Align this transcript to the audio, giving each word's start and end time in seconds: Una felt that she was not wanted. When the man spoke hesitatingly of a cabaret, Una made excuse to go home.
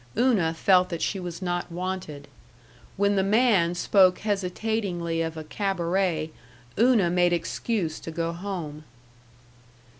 Una 0.17 0.51
felt 0.55 0.89
that 0.89 1.03
she 1.03 1.19
was 1.19 1.43
not 1.43 1.71
wanted. 1.71 2.27
When 2.97 3.15
the 3.15 3.21
man 3.23 3.75
spoke 3.75 4.17
hesitatingly 4.17 5.21
of 5.21 5.37
a 5.37 5.43
cabaret, 5.43 6.31
Una 6.79 7.11
made 7.11 7.33
excuse 7.33 7.99
to 7.99 8.09
go 8.09 8.33
home. 8.33 8.83